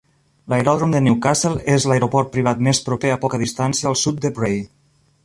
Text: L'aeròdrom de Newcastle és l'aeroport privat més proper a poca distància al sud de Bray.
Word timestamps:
L'aeròdrom 0.51 0.93
de 0.95 1.01
Newcastle 1.07 1.61
és 1.73 1.85
l'aeroport 1.91 2.31
privat 2.37 2.63
més 2.69 2.81
proper 2.89 3.13
a 3.17 3.19
poca 3.27 3.41
distància 3.47 3.91
al 3.93 3.99
sud 4.05 4.19
de 4.25 4.37
Bray. 4.41 4.59